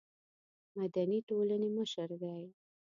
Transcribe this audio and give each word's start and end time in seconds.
مدني 0.77 1.19
ټولنې 1.29 1.69
مشر 1.77 2.09
دی. 2.21 2.41